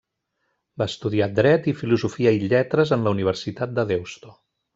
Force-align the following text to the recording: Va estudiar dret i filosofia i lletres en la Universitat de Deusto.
Va 0.81 0.87
estudiar 0.91 1.27
dret 1.39 1.69
i 1.73 1.73
filosofia 1.81 2.33
i 2.39 2.41
lletres 2.55 2.95
en 2.99 3.07
la 3.09 3.15
Universitat 3.19 3.77
de 3.81 3.87
Deusto. 3.95 4.35